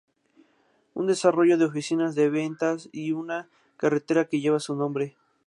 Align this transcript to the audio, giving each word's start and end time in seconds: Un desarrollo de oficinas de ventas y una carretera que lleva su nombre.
Un 0.95 1.05
desarrollo 1.05 1.59
de 1.59 1.65
oficinas 1.65 2.15
de 2.15 2.27
ventas 2.31 2.89
y 2.91 3.11
una 3.11 3.49
carretera 3.77 4.25
que 4.25 4.39
lleva 4.39 4.59
su 4.59 4.73
nombre. 4.73 5.15